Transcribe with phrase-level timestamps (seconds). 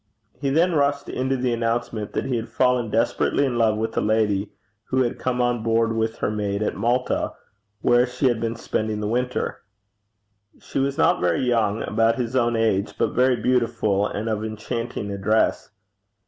[0.39, 4.01] He then rushed into the announcement that he had fallen desperately in love with a
[4.01, 4.51] lady
[4.85, 7.33] who had come on board with her maid at Malta,
[7.81, 9.61] where she had been spending the winter.
[10.59, 15.11] She was not very young, about his own age, but very beautiful, and of enchanting
[15.11, 15.69] address.